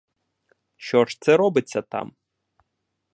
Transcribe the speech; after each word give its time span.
Що 0.77 1.05
ж 1.05 1.17
це 1.21 1.37
робиться 1.37 1.81
там?! 1.81 2.13